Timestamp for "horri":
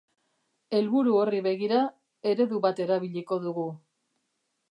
1.17-1.41